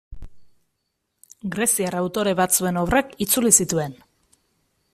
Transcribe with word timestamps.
Greziar 1.55 1.97
autore 1.99 2.33
batzuen 2.41 2.79
obrak 2.85 3.13
itzuli 3.27 3.53
zituen. 3.65 3.95